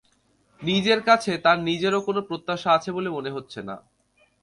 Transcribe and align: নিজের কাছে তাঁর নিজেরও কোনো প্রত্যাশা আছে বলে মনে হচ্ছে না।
নিজের 0.61 0.99
কাছে 1.01 1.31
তাঁর 1.37 1.57
নিজেরও 1.61 1.99
কোনো 2.01 2.21
প্রত্যাশা 2.21 2.69
আছে 2.73 2.89
বলে 2.91 3.09
মনে 3.09 3.33
হচ্ছে 3.35 3.59
না। 3.63 3.75